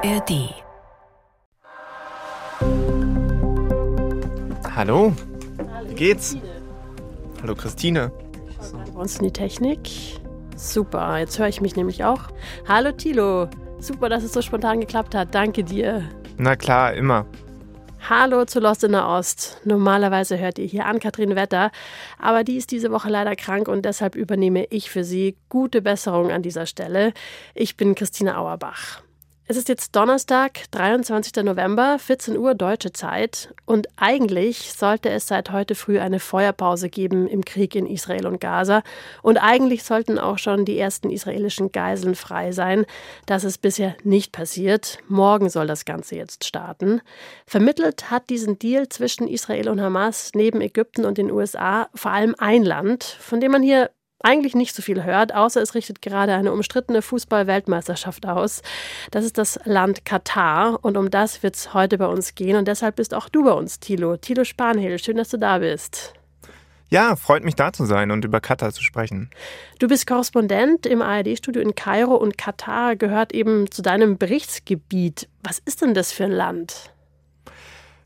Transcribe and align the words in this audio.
ARD. 0.00 0.54
Hallo, 4.76 5.12
wie 5.86 5.94
geht's? 5.94 6.36
Hallo 7.42 7.56
Christine. 7.56 8.12
Bei 8.94 9.00
uns 9.00 9.16
in 9.18 9.24
die 9.24 9.32
Technik. 9.32 9.80
Super, 10.54 11.18
jetzt 11.18 11.40
höre 11.40 11.48
ich 11.48 11.60
mich 11.60 11.74
nämlich 11.74 12.04
auch. 12.04 12.28
Hallo 12.68 12.92
Tilo, 12.92 13.48
super, 13.80 14.08
dass 14.08 14.22
es 14.22 14.32
so 14.32 14.40
spontan 14.40 14.78
geklappt 14.78 15.16
hat. 15.16 15.34
Danke 15.34 15.64
dir. 15.64 16.08
Na 16.36 16.54
klar, 16.54 16.94
immer. 16.94 17.26
Hallo 18.08 18.44
zu 18.44 18.60
Lost 18.60 18.84
in 18.84 18.92
der 18.92 19.08
Ost. 19.08 19.60
Normalerweise 19.64 20.38
hört 20.38 20.60
ihr 20.60 20.66
hier 20.66 20.86
an 20.86 21.00
Katrin 21.00 21.34
Wetter, 21.34 21.72
aber 22.20 22.44
die 22.44 22.56
ist 22.56 22.70
diese 22.70 22.92
Woche 22.92 23.10
leider 23.10 23.34
krank 23.34 23.66
und 23.66 23.84
deshalb 23.84 24.14
übernehme 24.14 24.64
ich 24.70 24.90
für 24.90 25.02
sie. 25.02 25.36
Gute 25.48 25.82
Besserung 25.82 26.30
an 26.30 26.42
dieser 26.42 26.66
Stelle. 26.66 27.12
Ich 27.54 27.76
bin 27.76 27.96
Christine 27.96 28.38
Auerbach. 28.38 29.02
Es 29.50 29.56
ist 29.56 29.70
jetzt 29.70 29.96
Donnerstag, 29.96 30.70
23. 30.72 31.42
November, 31.42 31.98
14 31.98 32.36
Uhr 32.36 32.54
deutsche 32.54 32.92
Zeit. 32.92 33.54
Und 33.64 33.88
eigentlich 33.96 34.74
sollte 34.74 35.08
es 35.08 35.26
seit 35.26 35.52
heute 35.52 35.74
früh 35.74 35.98
eine 36.00 36.20
Feuerpause 36.20 36.90
geben 36.90 37.26
im 37.26 37.42
Krieg 37.42 37.74
in 37.74 37.86
Israel 37.86 38.26
und 38.26 38.42
Gaza. 38.42 38.82
Und 39.22 39.38
eigentlich 39.38 39.84
sollten 39.84 40.18
auch 40.18 40.36
schon 40.36 40.66
die 40.66 40.78
ersten 40.78 41.08
israelischen 41.08 41.72
Geiseln 41.72 42.14
frei 42.14 42.52
sein. 42.52 42.84
Das 43.24 43.42
ist 43.42 43.62
bisher 43.62 43.96
nicht 44.04 44.32
passiert. 44.32 44.98
Morgen 45.08 45.48
soll 45.48 45.66
das 45.66 45.86
Ganze 45.86 46.16
jetzt 46.16 46.44
starten. 46.44 47.00
Vermittelt 47.46 48.10
hat 48.10 48.28
diesen 48.28 48.58
Deal 48.58 48.90
zwischen 48.90 49.26
Israel 49.26 49.70
und 49.70 49.80
Hamas 49.80 50.32
neben 50.34 50.60
Ägypten 50.60 51.06
und 51.06 51.16
den 51.16 51.30
USA 51.30 51.88
vor 51.94 52.10
allem 52.10 52.34
ein 52.36 52.64
Land, 52.64 53.02
von 53.02 53.40
dem 53.40 53.52
man 53.52 53.62
hier 53.62 53.88
eigentlich 54.20 54.54
nicht 54.54 54.74
so 54.74 54.82
viel 54.82 55.04
hört, 55.04 55.34
außer 55.34 55.62
es 55.62 55.74
richtet 55.74 56.02
gerade 56.02 56.34
eine 56.34 56.52
umstrittene 56.52 57.02
Fußball-Weltmeisterschaft 57.02 58.26
aus. 58.26 58.62
Das 59.10 59.24
ist 59.24 59.38
das 59.38 59.60
Land 59.64 60.04
Katar 60.04 60.78
und 60.82 60.96
um 60.96 61.10
das 61.10 61.42
wird 61.42 61.56
es 61.56 61.74
heute 61.74 61.98
bei 61.98 62.06
uns 62.06 62.34
gehen 62.34 62.56
und 62.56 62.66
deshalb 62.66 62.96
bist 62.96 63.14
auch 63.14 63.28
du 63.28 63.44
bei 63.44 63.52
uns, 63.52 63.80
Thilo. 63.80 64.16
Thilo 64.16 64.44
Spanhill, 64.44 64.98
schön, 64.98 65.16
dass 65.16 65.28
du 65.28 65.38
da 65.38 65.58
bist. 65.58 66.14
Ja, 66.90 67.16
freut 67.16 67.44
mich 67.44 67.54
da 67.54 67.72
zu 67.72 67.84
sein 67.84 68.10
und 68.10 68.24
über 68.24 68.40
Katar 68.40 68.72
zu 68.72 68.82
sprechen. 68.82 69.28
Du 69.78 69.88
bist 69.88 70.06
Korrespondent 70.06 70.86
im 70.86 71.02
ARD-Studio 71.02 71.60
in 71.60 71.74
Kairo 71.74 72.16
und 72.16 72.38
Katar 72.38 72.96
gehört 72.96 73.34
eben 73.34 73.70
zu 73.70 73.82
deinem 73.82 74.16
Berichtsgebiet. 74.16 75.28
Was 75.42 75.58
ist 75.58 75.82
denn 75.82 75.92
das 75.92 76.12
für 76.12 76.24
ein 76.24 76.32
Land? 76.32 76.90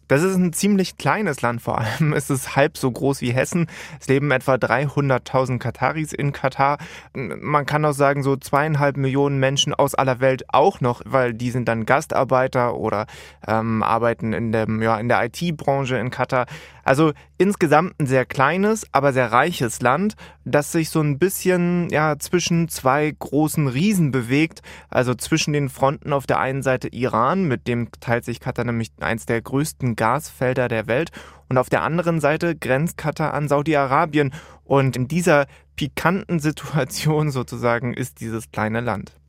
Das 0.08 0.22
ist 0.22 0.36
ein 0.36 0.52
ziemlich 0.52 0.98
kleines 0.98 1.42
Land, 1.42 1.62
vor 1.62 1.78
allem 1.78 2.12
ist 2.12 2.30
es 2.30 2.56
halb 2.56 2.76
so 2.76 2.90
groß 2.90 3.20
wie 3.20 3.32
Hessen. 3.32 3.66
Es 4.00 4.08
leben 4.08 4.30
etwa 4.30 4.54
300.000 4.54 5.58
Kataris 5.58 6.12
in 6.12 6.32
Katar. 6.32 6.78
Man 7.14 7.66
kann 7.66 7.84
auch 7.84 7.92
sagen, 7.92 8.22
so 8.22 8.36
zweieinhalb 8.36 8.96
Millionen 8.96 9.38
Menschen 9.38 9.74
aus 9.74 9.94
aller 9.94 10.20
Welt 10.20 10.44
auch 10.48 10.80
noch, 10.80 11.02
weil 11.04 11.34
die 11.34 11.50
sind 11.50 11.68
dann 11.68 11.86
Gastarbeiter 11.86 12.74
oder 12.74 13.06
ähm, 13.46 13.82
arbeiten 13.82 14.32
in, 14.32 14.52
dem, 14.52 14.82
ja, 14.82 14.98
in 14.98 15.08
der 15.08 15.24
IT-Branche 15.24 15.96
in 15.96 16.10
Katar. 16.10 16.46
Also 16.84 17.12
insgesamt 17.38 17.98
ein 18.00 18.06
sehr 18.06 18.26
kleines, 18.26 18.86
aber 18.92 19.12
sehr 19.12 19.30
reiches 19.30 19.80
Land, 19.80 20.14
das 20.44 20.72
sich 20.72 20.90
so 20.90 21.00
ein 21.00 21.18
bisschen 21.18 21.88
ja, 21.90 22.18
zwischen 22.18 22.68
zwei 22.68 23.14
großen 23.16 23.68
Riesen 23.68 24.10
bewegt. 24.10 24.62
Also 24.90 25.14
zwischen 25.14 25.52
den 25.52 25.68
Fronten 25.68 26.12
auf 26.12 26.26
der 26.26 26.40
einen 26.40 26.62
Seite 26.62 26.88
Iran, 26.88 27.44
mit 27.44 27.66
dem 27.68 27.90
teilt 28.00 28.24
sich 28.24 28.40
Katar 28.40 28.64
nämlich 28.64 28.90
eins 29.00 29.26
der 29.26 29.40
größten 29.40 29.96
Gasfelder 29.96 30.68
der 30.68 30.86
Welt. 30.86 31.10
Und 31.48 31.58
auf 31.58 31.68
der 31.68 31.82
anderen 31.82 32.20
Seite 32.20 32.56
grenzt 32.56 32.96
Katar 32.96 33.34
an 33.34 33.48
Saudi-Arabien. 33.48 34.32
Und 34.64 34.96
in 34.96 35.08
dieser 35.08 35.46
pikanten 35.76 36.38
Situation 36.40 37.30
sozusagen 37.30 37.94
ist 37.94 38.20
dieses 38.20 38.50
kleine 38.50 38.80
Land. 38.80 39.21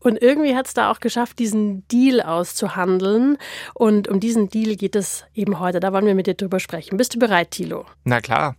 Und 0.00 0.20
irgendwie 0.20 0.56
hat 0.56 0.66
es 0.66 0.74
da 0.74 0.90
auch 0.90 1.00
geschafft, 1.00 1.38
diesen 1.38 1.86
Deal 1.88 2.20
auszuhandeln. 2.20 3.36
Und 3.74 4.08
um 4.08 4.18
diesen 4.18 4.48
Deal 4.48 4.76
geht 4.76 4.96
es 4.96 5.24
eben 5.34 5.60
heute. 5.60 5.78
Da 5.80 5.92
wollen 5.92 6.06
wir 6.06 6.14
mit 6.14 6.26
dir 6.26 6.34
drüber 6.34 6.58
sprechen. 6.58 6.96
Bist 6.96 7.14
du 7.14 7.18
bereit, 7.18 7.52
Thilo? 7.52 7.86
Na 8.04 8.20
klar. 8.20 8.56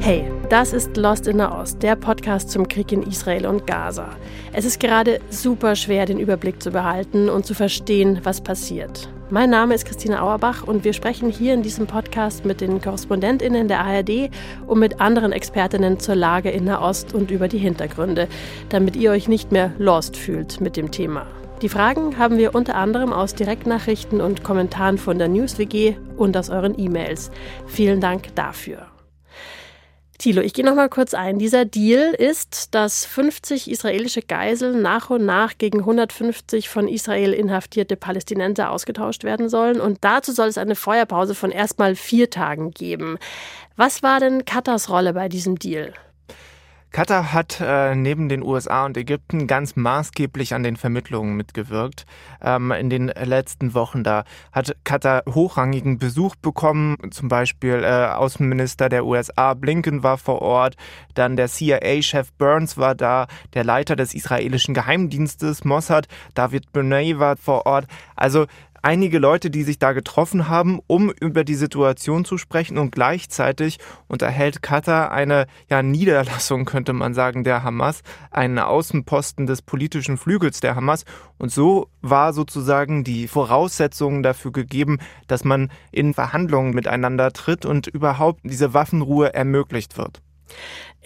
Hey, 0.00 0.30
das 0.48 0.72
ist 0.72 0.96
Lost 0.96 1.26
in 1.26 1.38
der 1.38 1.54
Ost, 1.54 1.82
der 1.82 1.94
Podcast 1.94 2.50
zum 2.50 2.68
Krieg 2.68 2.90
in 2.90 3.02
Israel 3.02 3.46
und 3.46 3.66
Gaza. 3.66 4.08
Es 4.54 4.64
ist 4.64 4.80
gerade 4.80 5.20
super 5.28 5.76
schwer, 5.76 6.06
den 6.06 6.18
Überblick 6.18 6.62
zu 6.62 6.70
behalten 6.70 7.28
und 7.28 7.44
zu 7.44 7.52
verstehen, 7.54 8.20
was 8.22 8.40
passiert. 8.40 9.10
Mein 9.28 9.50
Name 9.50 9.74
ist 9.74 9.84
Christine 9.84 10.22
Auerbach 10.22 10.62
und 10.66 10.84
wir 10.84 10.94
sprechen 10.94 11.28
hier 11.28 11.52
in 11.52 11.62
diesem 11.62 11.86
Podcast 11.86 12.46
mit 12.46 12.62
den 12.62 12.80
KorrespondentInnen 12.80 13.68
der 13.68 13.80
ARD 13.80 14.30
und 14.66 14.78
mit 14.78 15.02
anderen 15.02 15.32
Expertinnen 15.32 16.00
zur 16.00 16.14
Lage 16.14 16.48
in 16.48 16.64
der 16.64 16.80
Ost 16.80 17.12
und 17.12 17.30
über 17.30 17.48
die 17.48 17.58
Hintergründe, 17.58 18.26
damit 18.70 18.96
ihr 18.96 19.10
euch 19.10 19.28
nicht 19.28 19.52
mehr 19.52 19.72
lost 19.78 20.16
fühlt 20.16 20.62
mit 20.62 20.78
dem 20.78 20.90
Thema. 20.90 21.26
Die 21.60 21.68
Fragen 21.68 22.16
haben 22.16 22.38
wir 22.38 22.54
unter 22.54 22.74
anderem 22.76 23.12
aus 23.12 23.34
Direktnachrichten 23.34 24.22
und 24.22 24.44
Kommentaren 24.44 24.96
von 24.96 25.18
der 25.18 25.28
NewsWG 25.28 25.96
und 26.16 26.36
aus 26.38 26.48
euren 26.48 26.78
E-Mails. 26.78 27.30
Vielen 27.66 28.00
Dank 28.00 28.34
dafür. 28.34 28.87
Thilo, 30.18 30.42
ich 30.42 30.52
gehe 30.52 30.64
noch 30.64 30.74
mal 30.74 30.88
kurz 30.88 31.14
ein. 31.14 31.38
Dieser 31.38 31.64
Deal 31.64 32.12
ist, 32.12 32.74
dass 32.74 33.04
50 33.04 33.70
israelische 33.70 34.20
Geiseln 34.20 34.82
nach 34.82 35.10
und 35.10 35.24
nach 35.24 35.58
gegen 35.58 35.78
150 35.78 36.68
von 36.68 36.88
Israel 36.88 37.32
inhaftierte 37.32 37.94
Palästinenser 37.94 38.72
ausgetauscht 38.72 39.22
werden 39.22 39.48
sollen. 39.48 39.80
Und 39.80 39.98
dazu 40.00 40.32
soll 40.32 40.48
es 40.48 40.58
eine 40.58 40.74
Feuerpause 40.74 41.36
von 41.36 41.52
erstmal 41.52 41.94
vier 41.94 42.30
Tagen 42.30 42.72
geben. 42.72 43.16
Was 43.76 44.02
war 44.02 44.18
denn 44.18 44.44
Katars 44.44 44.90
Rolle 44.90 45.12
bei 45.12 45.28
diesem 45.28 45.56
Deal? 45.56 45.94
Katar 46.90 47.32
hat 47.32 47.60
äh, 47.60 47.94
neben 47.94 48.28
den 48.28 48.42
USA 48.42 48.86
und 48.86 48.96
Ägypten 48.96 49.46
ganz 49.46 49.76
maßgeblich 49.76 50.54
an 50.54 50.62
den 50.62 50.76
Vermittlungen 50.76 51.36
mitgewirkt. 51.36 52.06
Ähm, 52.42 52.72
in 52.72 52.88
den 52.88 53.08
letzten 53.08 53.74
Wochen 53.74 54.04
da 54.04 54.24
hat 54.52 54.74
Katar 54.84 55.22
hochrangigen 55.28 55.98
Besuch 55.98 56.34
bekommen. 56.36 56.96
Zum 57.10 57.28
Beispiel 57.28 57.82
äh, 57.84 58.06
Außenminister 58.06 58.88
der 58.88 59.04
USA 59.04 59.54
Blinken 59.54 60.02
war 60.02 60.16
vor 60.16 60.40
Ort, 60.40 60.76
dann 61.14 61.36
der 61.36 61.48
CIA-Chef 61.48 62.32
Burns 62.32 62.78
war 62.78 62.94
da, 62.94 63.26
der 63.54 63.64
Leiter 63.64 63.94
des 63.94 64.14
israelischen 64.14 64.72
Geheimdienstes 64.72 65.64
Mossad 65.64 66.08
David 66.34 66.72
Bernay 66.72 67.18
war 67.18 67.36
vor 67.36 67.66
Ort. 67.66 67.86
Also 68.16 68.46
einige 68.88 69.18
Leute, 69.18 69.50
die 69.50 69.64
sich 69.64 69.78
da 69.78 69.92
getroffen 69.92 70.48
haben, 70.48 70.80
um 70.86 71.10
über 71.20 71.44
die 71.44 71.56
Situation 71.56 72.24
zu 72.24 72.38
sprechen 72.38 72.78
und 72.78 72.90
gleichzeitig 72.90 73.76
unterhält 74.06 74.62
Katar 74.62 75.10
eine 75.10 75.46
ja, 75.68 75.82
Niederlassung, 75.82 76.64
könnte 76.64 76.94
man 76.94 77.12
sagen, 77.12 77.44
der 77.44 77.62
Hamas, 77.62 78.00
einen 78.30 78.58
Außenposten 78.58 79.46
des 79.46 79.60
politischen 79.60 80.16
Flügels 80.16 80.60
der 80.60 80.74
Hamas 80.74 81.04
und 81.36 81.52
so 81.52 81.90
war 82.00 82.32
sozusagen 82.32 83.04
die 83.04 83.28
Voraussetzung 83.28 84.22
dafür 84.22 84.52
gegeben, 84.52 85.00
dass 85.26 85.44
man 85.44 85.70
in 85.92 86.14
Verhandlungen 86.14 86.72
miteinander 86.72 87.30
tritt 87.34 87.66
und 87.66 87.88
überhaupt 87.88 88.40
diese 88.44 88.72
Waffenruhe 88.72 89.34
ermöglicht 89.34 89.98
wird. 89.98 90.22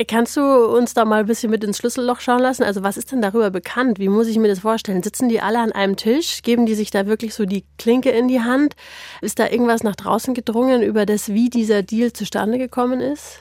Kannst 0.09 0.37
du 0.37 0.41
uns 0.41 0.95
da 0.95 1.05
mal 1.05 1.21
ein 1.21 1.27
bisschen 1.27 1.51
mit 1.51 1.63
ins 1.63 1.79
Schlüsselloch 1.79 2.21
schauen 2.21 2.41
lassen? 2.41 2.63
Also 2.63 2.83
was 2.83 2.97
ist 2.97 3.13
denn 3.13 3.21
darüber 3.21 3.51
bekannt? 3.51 3.99
Wie 3.99 4.09
muss 4.09 4.27
ich 4.27 4.39
mir 4.39 4.49
das 4.49 4.61
vorstellen? 4.61 5.03
Sitzen 5.03 5.29
die 5.29 5.41
alle 5.41 5.61
an 5.61 5.71
einem 5.71 5.97
Tisch? 5.97 6.43
Geben 6.43 6.65
die 6.67 6.75
sich 6.75 6.91
da 6.91 7.07
wirklich 7.07 7.35
so 7.35 7.45
die 7.45 7.65
Klinke 7.79 8.11
in 8.11 8.27
die 8.27 8.41
Hand? 8.41 8.75
Ist 9.21 9.39
da 9.39 9.49
irgendwas 9.49 9.83
nach 9.83 9.95
draußen 9.95 10.33
gedrungen 10.33 10.83
über 10.83 11.05
das, 11.05 11.29
wie 11.29 11.51
dieser 11.51 11.83
Deal 11.83 12.13
zustande 12.13 12.59
gekommen 12.59 13.01
ist? 13.01 13.41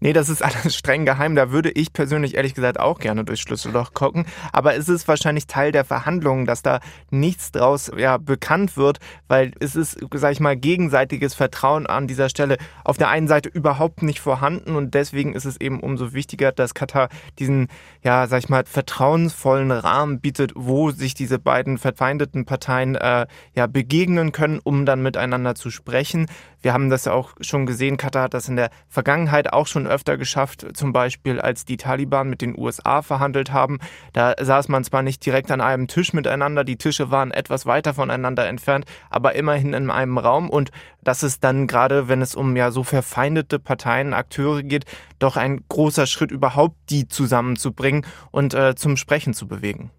Nee, 0.00 0.14
das 0.14 0.28
ist 0.28 0.42
alles 0.42 0.74
streng 0.74 1.04
geheim. 1.04 1.36
Da 1.36 1.50
würde 1.50 1.70
ich 1.70 1.92
persönlich 1.92 2.36
ehrlich 2.36 2.54
gesagt 2.54 2.80
auch 2.80 2.98
gerne 2.98 3.24
durchs 3.24 3.42
Schlüsselloch 3.42 3.92
gucken. 3.92 4.26
Aber 4.52 4.74
es 4.74 4.88
ist 4.88 5.06
wahrscheinlich 5.06 5.46
Teil 5.46 5.72
der 5.72 5.84
Verhandlungen, 5.84 6.46
dass 6.46 6.62
da 6.62 6.80
nichts 7.10 7.52
draus 7.52 7.90
ja, 7.96 8.16
bekannt 8.16 8.76
wird, 8.76 8.98
weil 9.28 9.52
es 9.60 9.76
ist, 9.76 9.98
sag 10.14 10.32
ich 10.32 10.40
mal, 10.40 10.56
gegenseitiges 10.56 11.34
Vertrauen 11.34 11.86
an 11.86 12.06
dieser 12.06 12.28
Stelle 12.28 12.56
auf 12.84 12.96
der 12.96 13.08
einen 13.08 13.28
Seite 13.28 13.48
überhaupt 13.48 14.02
nicht 14.02 14.20
vorhanden 14.20 14.74
und 14.74 14.94
deswegen 14.94 15.34
ist 15.34 15.44
es 15.44 15.60
eben 15.60 15.80
umso 15.80 16.12
wichtiger, 16.12 16.52
dass 16.52 16.74
Katar 16.74 17.08
diesen, 17.38 17.68
ja, 18.02 18.26
sag 18.26 18.38
ich 18.38 18.48
mal, 18.48 18.64
vertrauensvollen 18.64 19.70
Rahmen 19.70 20.20
bietet, 20.20 20.52
wo 20.54 20.90
sich 20.90 21.14
diese 21.14 21.38
beiden 21.38 21.78
verfeindeten 21.78 22.44
Parteien 22.44 22.94
äh, 22.94 23.26
ja 23.54 23.66
begegnen 23.66 24.32
können, 24.32 24.60
um 24.62 24.86
dann 24.86 25.02
miteinander 25.02 25.54
zu 25.54 25.70
sprechen. 25.70 26.26
Wir 26.62 26.72
haben 26.72 26.90
das 26.90 27.06
auch 27.06 27.32
schon 27.40 27.66
gesehen. 27.66 27.96
Katar 27.96 28.24
hat 28.24 28.34
das 28.34 28.48
in 28.48 28.56
der 28.56 28.70
Vergangenheit 28.88 29.52
auch 29.52 29.66
schon 29.66 29.86
öfter 29.86 30.16
geschafft, 30.16 30.66
zum 30.74 30.92
Beispiel 30.92 31.40
als 31.40 31.64
die 31.64 31.76
Taliban 31.76 32.28
mit 32.28 32.40
den 32.42 32.58
USA 32.58 33.02
verhandelt 33.02 33.52
haben. 33.52 33.78
Da 34.12 34.34
saß 34.38 34.68
man 34.68 34.84
zwar 34.84 35.02
nicht 35.02 35.24
direkt 35.24 35.50
an 35.50 35.60
einem 35.60 35.88
Tisch 35.88 36.12
miteinander, 36.12 36.64
die 36.64 36.76
Tische 36.76 37.10
waren 37.10 37.30
etwas 37.30 37.66
weiter 37.66 37.94
voneinander 37.94 38.46
entfernt, 38.46 38.84
aber 39.08 39.34
immerhin 39.34 39.72
in 39.72 39.90
einem 39.90 40.18
Raum 40.18 40.50
und 40.50 40.70
das 41.02 41.22
ist 41.22 41.44
dann 41.44 41.66
gerade, 41.66 42.08
wenn 42.08 42.20
es 42.20 42.34
um 42.34 42.56
ja 42.56 42.70
so 42.70 42.84
verfeindete 42.84 43.58
Parteien, 43.58 44.12
Akteure 44.12 44.62
geht, 44.62 44.84
doch 45.18 45.36
ein 45.36 45.64
großer 45.68 46.06
Schritt 46.06 46.30
überhaupt, 46.30 46.76
die 46.90 47.08
zusammenzubringen 47.08 48.06
und 48.30 48.54
äh, 48.54 48.74
zum 48.74 48.96
Sprechen 48.96 49.32
zu 49.32 49.48
bewegen. 49.48 49.90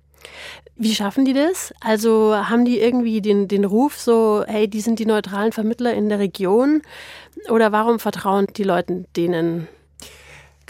Wie 0.76 0.96
schaffen 0.96 1.26
die 1.26 1.34
das? 1.34 1.74
Also 1.80 2.36
haben 2.36 2.66
die 2.66 2.80
irgendwie 2.80 3.22
den, 3.22 3.48
den 3.48 3.66
Ruf 3.66 4.00
so, 4.00 4.44
hey, 4.48 4.68
die 4.68 4.82
sind 4.82 5.00
die 5.00 5.06
neutralen 5.06 5.52
Vermittler 5.52 5.94
in 5.94 6.10
der 6.10 6.20
Region? 6.20 6.82
Oder 7.50 7.72
warum 7.72 8.00
vertrauen 8.00 8.48
die 8.56 8.64
Leute 8.64 9.06
denen? 9.16 9.68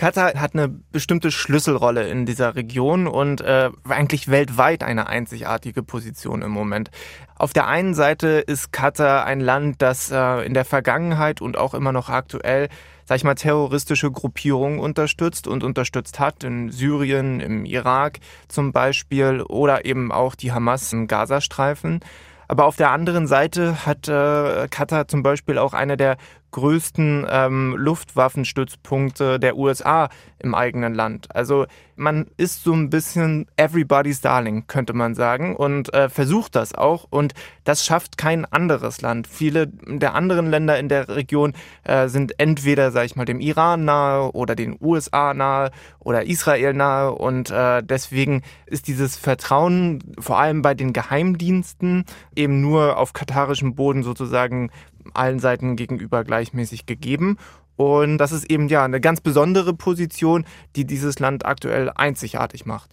Katar 0.02 0.34
hat 0.34 0.56
eine 0.56 0.68
bestimmte 0.68 1.30
Schlüsselrolle 1.30 2.10
in 2.10 2.26
dieser 2.26 2.56
Region 2.56 3.08
und 3.08 3.42
äh, 3.42 3.70
eigentlich 3.88 4.30
weltweit 4.30 4.84
eine 4.84 5.08
einzigartige 5.08 5.84
Position 5.84 6.42
im 6.42 6.50
Moment. 6.50 6.90
Auf 7.38 7.54
der 7.54 7.68
einen 7.68 7.94
Seite 7.94 8.44
ist 8.46 8.72
Katar 8.72 9.26
ein 9.26 9.40
Land, 9.40 9.82
das 9.82 10.10
äh, 10.10 10.46
in 10.46 10.56
der 10.56 10.66
Vergangenheit 10.66 11.40
und 11.40 11.58
auch 11.58 11.76
immer 11.76 11.92
noch 11.92 12.10
aktuell 12.10 12.70
sag 13.12 13.18
ich 13.18 13.24
mal, 13.26 13.36
terroristische 13.36 14.10
Gruppierungen 14.10 14.80
unterstützt 14.80 15.46
und 15.46 15.66
unterstützt 15.66 16.22
hat, 16.22 16.46
in 16.46 16.70
Syrien, 16.70 17.42
im 17.42 17.66
Irak 17.66 18.20
zum 18.48 18.72
Beispiel 18.72 19.42
oder 19.42 19.84
eben 19.84 20.14
auch 20.14 20.34
die 20.34 20.54
Hamas 20.54 20.94
im 20.94 21.08
Gazastreifen. 21.08 22.00
Aber 22.48 22.64
auf 22.64 22.78
der 22.78 22.92
anderen 22.92 23.28
Seite 23.28 23.86
hat 23.86 24.08
äh, 24.08 24.70
Katar 24.70 25.10
zum 25.10 25.24
Beispiel 25.24 25.58
auch 25.58 25.74
eine 25.74 25.98
der 25.98 26.16
größten 26.52 27.26
ähm, 27.30 27.76
Luftwaffenstützpunkte 27.78 29.40
der 29.40 29.58
USA 29.58 30.10
im 30.40 30.56
eigenen 30.56 30.94
Land. 30.94 31.34
Also 31.36 31.66
man 31.96 32.26
ist 32.38 32.64
so 32.64 32.74
ein 32.74 32.90
bisschen 32.90 33.46
everybody's 33.58 34.22
darling, 34.22 34.66
könnte 34.68 34.94
man 34.94 35.14
sagen, 35.14 35.56
und 35.56 35.94
äh, 35.94 36.10
versucht 36.10 36.56
das 36.56 36.74
auch. 36.74 37.06
Und 37.10 37.34
das 37.64 37.86
schafft 37.86 38.18
kein 38.18 38.46
anderes 38.46 39.02
Land. 39.02 39.28
Viele 39.28 39.68
der 39.68 40.16
anderen 40.16 40.50
Länder 40.50 40.80
in 40.80 40.90
der 40.90 41.10
Region 41.10 41.54
äh, 41.84 42.08
sind 42.08 42.40
entweder, 42.40 42.92
sag 42.92 43.06
ich 43.06 43.16
mal, 43.16 43.26
dem 43.26 43.40
Iran 43.40 43.86
nahe 43.86 44.32
oder 44.32 44.56
den 44.56 44.78
USA 44.82 45.34
nahe 45.34 45.72
oder 46.00 46.26
Israel 46.26 46.74
nahe. 46.74 47.12
Und 47.12 47.52
äh, 47.52 47.84
deswegen 47.84 48.42
ist 48.66 48.88
dieses 48.88 49.16
Vertrauen 49.16 50.00
vor 50.20 50.40
allem 50.40 50.64
bei 50.64 50.74
den 50.74 50.94
Geheimdiensten 50.94 52.06
eben 52.36 52.62
nur 52.62 52.98
auf 52.98 53.14
katarischem 53.14 53.76
Boden 53.76 54.02
sozusagen 54.02 54.72
allen 55.14 55.40
Seiten 55.40 55.76
gegenüber 55.76 56.24
gleichmäßig 56.24 56.86
gegeben. 56.86 57.38
Und 57.76 58.18
das 58.18 58.32
ist 58.32 58.50
eben 58.50 58.68
ja 58.68 58.86
eine 58.86 59.02
ganz 59.02 59.22
besondere 59.22 59.74
Position, 59.74 60.46
die 60.76 60.86
dieses 60.86 61.20
Land 61.20 61.46
aktuell 61.46 61.90
einzigartig 61.96 62.66
macht. 62.66 62.92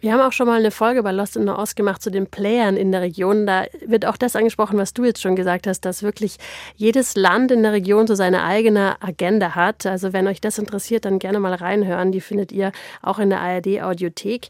Wir 0.00 0.14
haben 0.14 0.20
auch 0.20 0.32
schon 0.32 0.46
mal 0.46 0.58
eine 0.58 0.70
Folge 0.70 1.02
bei 1.02 1.12
Lost 1.12 1.36
in 1.36 1.42
the 1.42 1.50
Ost 1.50 1.76
gemacht 1.76 2.00
zu 2.00 2.10
den 2.10 2.26
Playern 2.26 2.78
in 2.78 2.90
der 2.90 3.02
Region. 3.02 3.46
Da 3.46 3.66
wird 3.84 4.06
auch 4.06 4.16
das 4.16 4.34
angesprochen, 4.34 4.78
was 4.78 4.94
du 4.94 5.04
jetzt 5.04 5.20
schon 5.20 5.36
gesagt 5.36 5.66
hast, 5.66 5.82
dass 5.82 6.02
wirklich 6.02 6.38
jedes 6.74 7.16
Land 7.16 7.50
in 7.50 7.62
der 7.62 7.72
Region 7.72 8.06
so 8.06 8.14
seine 8.14 8.42
eigene 8.42 8.96
Agenda 9.02 9.54
hat. 9.54 9.84
Also 9.84 10.14
wenn 10.14 10.26
euch 10.26 10.40
das 10.40 10.56
interessiert, 10.56 11.04
dann 11.04 11.18
gerne 11.18 11.38
mal 11.38 11.52
reinhören. 11.52 12.12
Die 12.12 12.22
findet 12.22 12.50
ihr 12.50 12.72
auch 13.02 13.18
in 13.18 13.28
der 13.28 13.40
ARD 13.40 13.82
Audiothek. 13.82 14.48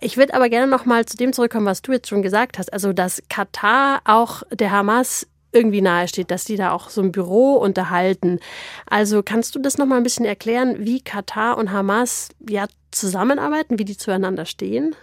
Ich 0.00 0.16
würde 0.16 0.34
aber 0.34 0.48
gerne 0.48 0.66
noch 0.66 0.84
mal 0.84 1.06
zu 1.06 1.16
dem 1.16 1.32
zurückkommen, 1.32 1.66
was 1.66 1.80
du 1.80 1.92
jetzt 1.92 2.08
schon 2.08 2.22
gesagt 2.22 2.58
hast. 2.58 2.72
Also 2.72 2.92
dass 2.92 3.22
Katar 3.28 4.00
auch 4.04 4.42
der 4.50 4.72
Hamas 4.72 5.28
irgendwie 5.58 5.82
nahesteht, 5.82 6.30
dass 6.30 6.44
die 6.44 6.56
da 6.56 6.72
auch 6.72 6.88
so 6.88 7.02
ein 7.02 7.12
Büro 7.12 7.54
unterhalten. 7.54 8.38
Also 8.86 9.22
kannst 9.22 9.54
du 9.54 9.58
das 9.58 9.76
noch 9.78 9.86
mal 9.86 9.96
ein 9.96 10.04
bisschen 10.04 10.24
erklären, 10.24 10.76
wie 10.78 11.00
Katar 11.00 11.58
und 11.58 11.72
Hamas 11.72 12.28
ja 12.48 12.66
zusammenarbeiten, 12.92 13.78
wie 13.78 13.84
die 13.84 13.96
zueinander 13.96 14.46
stehen? 14.46 14.94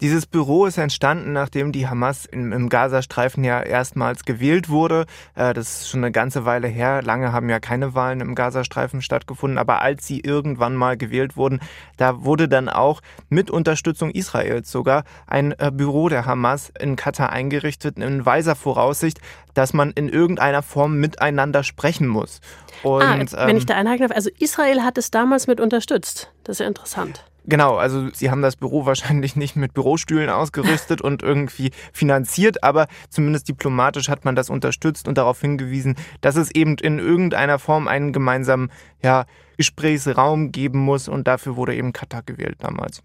Dieses 0.00 0.26
Büro 0.26 0.66
ist 0.66 0.78
entstanden, 0.78 1.32
nachdem 1.32 1.72
die 1.72 1.88
Hamas 1.88 2.24
im, 2.24 2.52
im 2.52 2.68
Gazastreifen 2.68 3.42
ja 3.42 3.60
erstmals 3.60 4.24
gewählt 4.24 4.68
wurde. 4.68 5.06
Äh, 5.34 5.54
das 5.54 5.80
ist 5.80 5.88
schon 5.88 6.04
eine 6.04 6.12
ganze 6.12 6.44
Weile 6.44 6.68
her. 6.68 7.02
Lange 7.02 7.32
haben 7.32 7.48
ja 7.48 7.58
keine 7.58 7.94
Wahlen 7.94 8.20
im 8.20 8.36
Gazastreifen 8.36 9.02
stattgefunden. 9.02 9.58
Aber 9.58 9.82
als 9.82 10.06
sie 10.06 10.20
irgendwann 10.20 10.76
mal 10.76 10.96
gewählt 10.96 11.36
wurden, 11.36 11.58
da 11.96 12.24
wurde 12.24 12.48
dann 12.48 12.68
auch 12.68 13.00
mit 13.28 13.50
Unterstützung 13.50 14.10
Israels 14.10 14.70
sogar 14.70 15.02
ein 15.26 15.52
äh, 15.58 15.72
Büro 15.72 16.08
der 16.08 16.26
Hamas 16.26 16.72
in 16.78 16.94
Katar 16.94 17.30
eingerichtet, 17.30 17.98
in 17.98 18.24
weiser 18.24 18.54
Voraussicht, 18.54 19.20
dass 19.54 19.72
man 19.72 19.90
in 19.90 20.08
irgendeiner 20.08 20.62
Form 20.62 21.00
miteinander 21.00 21.64
sprechen 21.64 22.06
muss. 22.06 22.40
Und, 22.84 23.02
ah, 23.02 23.46
wenn 23.46 23.56
ich 23.56 23.64
ähm, 23.64 23.66
da 23.66 23.74
einhaken 23.74 24.06
darf, 24.06 24.16
also 24.16 24.30
Israel 24.38 24.82
hat 24.82 24.96
es 24.96 25.10
damals 25.10 25.48
mit 25.48 25.60
unterstützt. 25.60 26.30
Das 26.44 26.54
ist 26.54 26.60
ja 26.60 26.68
interessant. 26.68 27.24
Genau, 27.50 27.76
also 27.76 28.10
sie 28.12 28.30
haben 28.30 28.42
das 28.42 28.56
Büro 28.56 28.84
wahrscheinlich 28.84 29.34
nicht 29.34 29.56
mit 29.56 29.72
Bürostühlen 29.72 30.28
ausgerüstet 30.28 31.00
und 31.00 31.22
irgendwie 31.22 31.70
finanziert, 31.94 32.62
aber 32.62 32.88
zumindest 33.08 33.48
diplomatisch 33.48 34.10
hat 34.10 34.26
man 34.26 34.36
das 34.36 34.50
unterstützt 34.50 35.08
und 35.08 35.16
darauf 35.16 35.40
hingewiesen, 35.40 35.96
dass 36.20 36.36
es 36.36 36.50
eben 36.50 36.76
in 36.76 36.98
irgendeiner 36.98 37.58
Form 37.58 37.88
einen 37.88 38.12
gemeinsamen 38.12 38.70
ja, 39.02 39.24
Gesprächsraum 39.56 40.52
geben 40.52 40.80
muss 40.80 41.08
und 41.08 41.26
dafür 41.26 41.56
wurde 41.56 41.74
eben 41.74 41.94
Katar 41.94 42.22
gewählt 42.22 42.56
damals. 42.58 43.02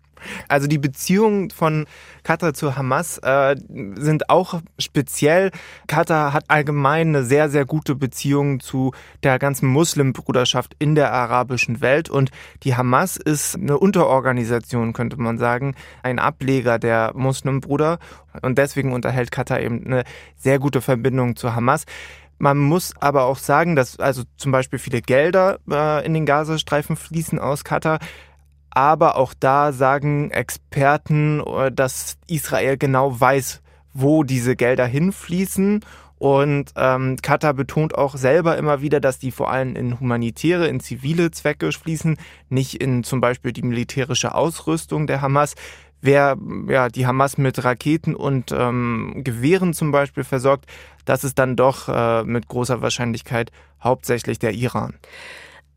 Also 0.48 0.68
die 0.68 0.78
Beziehungen 0.78 1.50
von 1.50 1.86
Katar 2.24 2.54
zu 2.54 2.76
Hamas 2.76 3.18
äh, 3.20 3.56
sind 3.96 4.30
auch 4.30 4.62
speziell. 4.80 5.52
Katar 5.88 6.34
hat 6.34 6.46
allgemein 6.50 7.10
eine 7.10 7.24
sehr, 7.24 7.50
sehr 7.50 7.66
gute 7.66 7.96
Beziehung 7.96 8.60
zu 8.60 8.92
der 9.24 9.40
ganzen 9.40 9.68
Muslimbruderschaft 9.68 10.76
in 10.80 10.96
der 10.96 11.12
arabischen 11.12 11.82
Welt 11.82 12.10
und 12.10 12.32
die 12.64 12.76
Hamas 12.76 13.18
ist 13.18 13.56
eine 13.56 13.78
Unterorganisation, 13.78 14.94
könnte 14.94 15.18
man 15.18 15.38
sagen, 15.38 15.76
ein 16.02 16.20
Ableger 16.20 16.80
der 16.80 17.12
Muslimbruder 17.16 18.00
und 18.42 18.58
deswegen 18.58 18.94
unterhält 18.94 19.32
Katar 19.32 19.60
eben 19.60 19.86
eine 19.86 20.04
sehr 20.36 20.60
gute 20.60 20.82
Verbindung 20.82 21.36
zu 21.36 21.56
Hamas. 21.56 21.86
Man 22.40 22.58
muss 22.58 22.94
aber 23.00 23.24
auch 23.24 23.38
sagen, 23.38 23.76
dass 23.76 24.00
also 24.00 24.24
zum 24.38 24.52
Beispiel 24.52 24.80
viele 24.80 25.02
Gelder 25.02 25.60
äh, 25.70 26.06
in 26.06 26.14
den 26.14 26.26
Gazastreifen 26.26 26.96
fließen 26.96 27.40
aus 27.40 27.64
Katar. 27.64 28.00
Aber 28.76 29.18
auch 29.18 29.34
da 29.40 29.72
sagen 29.72 30.32
Experten, 30.32 31.42
äh, 31.42 31.72
dass 31.72 32.18
Israel 32.28 32.78
genau 32.78 33.20
weiß, 33.20 33.62
wo 33.94 34.24
diese 34.24 34.56
Gelder 34.56 34.88
hinfließen. 34.88 35.82
Und 36.18 36.72
ähm, 36.78 37.18
Katar 37.22 37.54
betont 37.54 37.96
auch 37.96 38.16
selber 38.16 38.58
immer 38.58 38.82
wieder, 38.82 39.00
dass 39.00 39.20
die 39.20 39.32
vor 39.32 39.52
allem 39.52 39.76
in 39.76 40.00
humanitäre, 40.00 40.68
in 40.68 40.80
zivile 40.80 41.32
Zwecke 41.32 41.72
fließen, 41.72 42.18
nicht 42.50 42.82
in 42.82 43.04
zum 43.04 43.20
Beispiel 43.20 43.52
die 43.52 43.62
militärische 43.62 44.34
Ausrüstung 44.34 45.06
der 45.06 45.22
Hamas. 45.22 45.56
Wer 46.02 46.38
ja, 46.70 46.88
die 46.88 47.06
Hamas 47.08 47.38
mit 47.38 47.64
Raketen 47.64 48.16
und 48.16 48.52
ähm, 48.52 49.22
Gewehren 49.24 49.74
zum 49.74 49.92
Beispiel 49.92 50.24
versorgt, 50.24 50.66
das 51.06 51.24
ist 51.24 51.40
dann 51.40 51.56
doch 51.56 51.90
äh, 51.90 52.24
mit 52.24 52.48
großer 52.48 52.82
Wahrscheinlichkeit 52.82 53.52
hauptsächlich 53.84 54.40
der 54.40 54.54
Iran. 54.54 54.96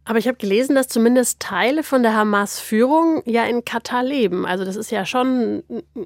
Aber 0.08 0.20
ich 0.20 0.29
habe 0.29 0.38
gelesen, 0.38 0.76
dass 0.76 0.87
zumindest 0.87 1.41
Teile 1.41 1.82
von 1.82 2.05
der 2.05 2.14
Hamas-Führung 2.14 3.23
ja 3.26 3.44
in 3.44 3.64
Katar 3.64 4.05
leben. 4.05 4.47
Also 4.47 4.64
das 4.64 4.76
ist 4.76 4.93
ja 4.93 5.05
schon 5.05 5.64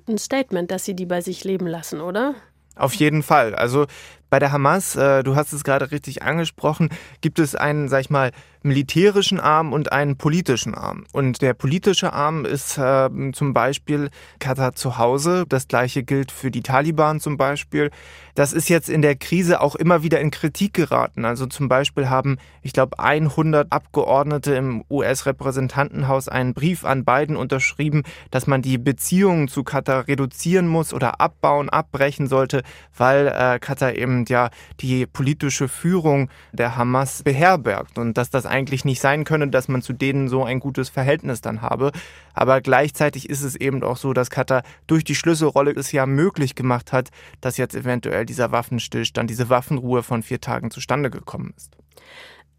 ein 0.09 0.17
Statement, 0.17 0.71
dass 0.71 0.87
sie 0.87 0.95
die 0.95 1.05
bei 1.05 1.21
sich 1.21 1.45
leben 1.45 1.67
lassen, 1.67 2.01
oder? 2.01 2.35
Auf 2.77 2.95
jeden 2.95 3.23
Fall. 3.23 3.55
Also 3.55 3.87
bei 4.31 4.39
der 4.39 4.53
Hamas, 4.53 4.97
äh, 4.97 5.23
du 5.23 5.37
hast 5.37 5.53
es 5.53 5.65
gerade 5.65 5.91
richtig 5.91 6.23
angesprochen, 6.23 6.89
gibt 7.21 7.39
es 7.39 7.55
einen, 7.55 7.89
sag 7.89 8.01
ich 8.01 8.11
mal, 8.11 8.31
militärischen 8.63 9.41
Arm 9.41 9.73
und 9.73 9.93
einen 9.93 10.17
politischen 10.17 10.75
Arm. 10.75 11.05
Und 11.13 11.41
der 11.41 11.55
politische 11.55 12.13
Arm 12.13 12.45
ist 12.45 12.79
äh, 12.79 13.09
zum 13.33 13.55
Beispiel 13.55 14.11
Katar 14.39 14.75
zu 14.75 14.99
Hause. 14.99 15.45
Das 15.49 15.67
gleiche 15.67 16.03
gilt 16.03 16.31
für 16.31 16.51
die 16.51 16.63
Taliban 16.63 17.21
zum 17.21 17.37
Beispiel. 17.37 17.91
Das 18.35 18.53
ist 18.53 18.69
jetzt 18.69 18.89
in 18.89 19.03
der 19.03 19.17
Krise 19.17 19.61
auch 19.61 19.75
immer 19.75 20.03
wieder 20.03 20.21
in 20.21 20.31
Kritik 20.31 20.75
geraten. 20.75 21.25
Also 21.25 21.47
zum 21.47 21.69
Beispiel 21.69 22.09
haben, 22.09 22.39
ich 22.63 22.73
glaube, 22.73 22.99
100 22.99 23.73
Abgeordnete 23.73 24.55
im 24.55 24.85
US-Repräsentantenhaus 24.91 26.29
einen 26.29 26.55
Brief 26.55 26.85
an 26.85 27.05
Biden 27.05 27.37
unterschrieben, 27.37 28.03
dass 28.31 28.47
man 28.47 28.63
die 28.63 28.79
Beziehungen 28.79 29.49
zu 29.49 29.65
Katar 29.65 30.07
reduzieren 30.07 30.69
muss 30.69 30.93
oder 30.93 31.21
abbauen, 31.21 31.69
abbrechen 31.71 32.27
sollte, 32.27 32.63
weil 32.97 33.29
äh, 33.29 33.59
Katar 33.59 33.95
eben 33.95 34.20
ja 34.29 34.51
die 34.81 35.07
politische 35.07 35.69
Führung 35.69 36.29
der 36.53 36.77
Hamas 36.77 37.23
beherbergt 37.23 37.99
und 37.99 38.19
dass 38.19 38.31
das 38.31 38.47
eigentlich 38.47 38.85
nicht 38.85 39.01
sein 39.01 39.25
könne, 39.25 39.49
dass 39.49 39.69
man 39.69 39.83
zu 39.83 39.93
denen 39.93 40.29
so 40.29 40.45
ein 40.45 40.61
gutes 40.61 40.89
Verhältnis 40.89 41.41
dann 41.41 41.63
habe. 41.63 41.93
Aber 42.35 42.61
gleichzeitig 42.61 43.31
ist 43.31 43.43
es 43.43 43.57
eben 43.57 43.83
auch 43.83 43.97
so, 43.97 44.13
dass 44.13 44.31
Katar 44.31 44.63
durch 44.87 45.05
die 45.05 45.15
Schlüsselrolle 45.15 45.73
es 45.73 45.93
ja 45.93 46.07
möglich 46.07 46.55
gemacht 46.55 46.93
hat, 46.93 47.11
dass 47.41 47.57
jetzt 47.57 47.75
eventuell 47.75 48.27
dieser 48.27 48.53
Waffenstillstand, 48.53 49.31
diese 49.31 49.49
Waffenruhe 49.49 50.03
von 50.03 50.23
vier 50.23 50.41
Tagen 50.41 50.71
zustande 50.71 51.11
gekommen 51.11 51.55
ist. 51.57 51.77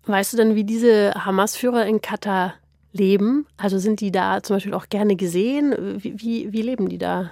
Weißt 0.06 0.34
du 0.34 0.38
denn, 0.38 0.56
wie 0.56 0.64
diese 0.64 1.14
Hamas-Führer 1.14 1.86
in 1.86 2.02
Katar 2.02 2.56
leben? 2.92 3.46
Also 3.58 3.78
sind 3.78 4.02
die 4.02 4.12
da 4.12 4.42
zum 4.42 4.56
Beispiel 4.56 4.74
auch 4.74 4.90
gerne 4.90 5.16
gesehen? 5.16 6.00
Wie, 6.02 6.20
wie, 6.20 6.52
wie 6.52 6.62
leben 6.62 6.90
die 6.90 6.98
da? 6.98 7.32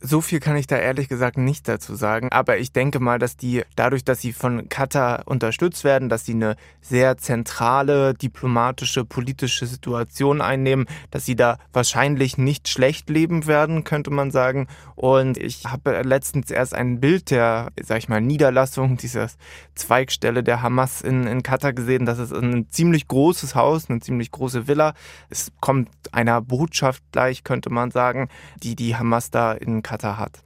So 0.00 0.20
viel 0.20 0.40
kann 0.40 0.56
ich 0.56 0.66
da 0.66 0.76
ehrlich 0.76 1.08
gesagt 1.08 1.38
nicht 1.38 1.66
dazu 1.68 1.94
sagen, 1.94 2.28
aber 2.30 2.58
ich 2.58 2.70
denke 2.70 3.00
mal, 3.00 3.18
dass 3.18 3.38
die 3.38 3.62
dadurch, 3.76 4.04
dass 4.04 4.20
sie 4.20 4.34
von 4.34 4.68
Katar 4.68 5.22
unterstützt 5.24 5.84
werden, 5.84 6.10
dass 6.10 6.26
sie 6.26 6.34
eine 6.34 6.56
sehr 6.82 7.16
zentrale 7.16 8.12
diplomatische, 8.12 9.06
politische 9.06 9.66
Situation 9.66 10.42
einnehmen, 10.42 10.84
dass 11.10 11.24
sie 11.24 11.34
da 11.34 11.56
wahrscheinlich 11.72 12.36
nicht 12.36 12.68
schlecht 12.68 13.08
leben 13.08 13.46
werden, 13.46 13.84
könnte 13.84 14.10
man 14.10 14.30
sagen. 14.30 14.68
Und 14.96 15.38
ich 15.38 15.64
habe 15.64 16.02
letztens 16.02 16.50
erst 16.50 16.74
ein 16.74 17.00
Bild 17.00 17.30
der, 17.30 17.72
sag 17.82 17.98
ich 17.98 18.08
mal, 18.10 18.20
Niederlassung 18.20 18.98
dieser 18.98 19.30
Zweigstelle 19.74 20.42
der 20.42 20.60
Hamas 20.60 21.00
in, 21.00 21.26
in 21.26 21.42
Katar 21.42 21.72
gesehen. 21.72 22.04
Das 22.04 22.18
ist 22.18 22.34
ein 22.34 22.68
ziemlich 22.68 23.08
großes 23.08 23.54
Haus, 23.54 23.88
eine 23.88 24.00
ziemlich 24.00 24.30
große 24.30 24.68
Villa. 24.68 24.92
Es 25.30 25.52
kommt 25.60 25.88
einer 26.12 26.42
Botschaft 26.42 27.02
gleich, 27.12 27.44
könnte 27.44 27.70
man 27.70 27.90
sagen, 27.90 28.28
die 28.62 28.76
die 28.76 28.94
Hamas 28.94 29.30
da 29.30 29.52
in 29.52 29.82
Katar 29.86 30.18
hat. 30.18 30.40